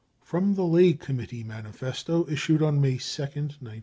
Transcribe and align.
55 0.21 0.27
(From 0.27 0.55
the 0.55 0.63
Ley 0.63 0.93
Committee 0.93 1.43
manifesto 1.43 2.25
issued 2.27 2.63
on 2.63 2.81
May 2.81 2.93
2nd, 2.95 3.61
1933.) 3.61 3.79